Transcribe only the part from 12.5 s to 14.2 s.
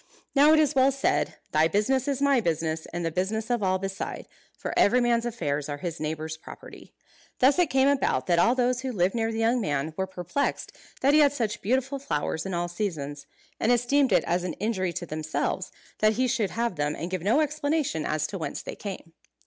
all seasons; and esteemed